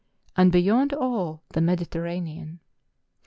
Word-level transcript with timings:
and, 0.35 0.51
beyond 0.51 0.93
all 0.95 1.43
the 1.49 1.59
Mediter¬ 1.59 2.01
ranean. 2.01 2.57